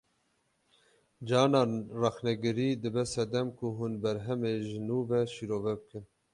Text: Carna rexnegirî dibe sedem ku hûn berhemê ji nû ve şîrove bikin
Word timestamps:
Carna 1.27 1.61
rexnegirî 2.01 2.69
dibe 2.83 3.03
sedem 3.13 3.47
ku 3.57 3.67
hûn 3.77 3.93
berhemê 4.03 4.53
ji 4.67 4.79
nû 4.87 4.97
ve 5.09 5.21
şîrove 5.33 5.73
bikin 5.79 6.03